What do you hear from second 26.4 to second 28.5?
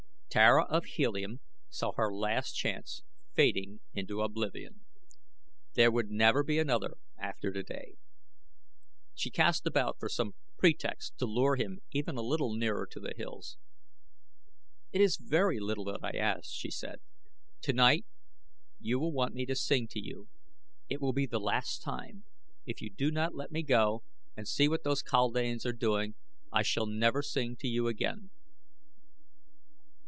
I shall never sing to you again."